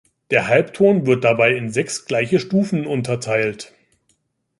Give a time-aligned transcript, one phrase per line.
[0.31, 3.71] Der Halbton wird dabei in sechs gleiche Stufen unterteilt.